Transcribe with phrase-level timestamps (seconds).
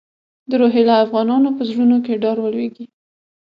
[0.49, 2.85] د روهیله افغانانو په زړونو کې ډار ولوېږي.